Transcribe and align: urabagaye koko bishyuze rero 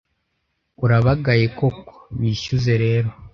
urabagaye 0.83 1.45
koko 1.57 1.93
bishyuze 2.19 2.73
rero 2.83 3.09